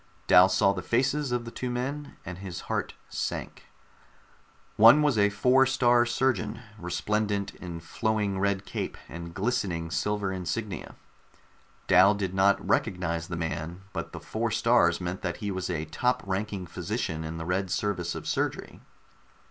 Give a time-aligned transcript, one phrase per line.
[0.25, 3.65] Dal saw the faces of the two men, and his heart sank.
[4.75, 10.95] One was a Four star Surgeon, resplendent in flowing red cape and glistening silver insignia.
[11.85, 15.85] Dal did not recognize the man, but the four stars meant that he was a
[15.85, 18.81] top ranking physician in the Red Service of Surgery.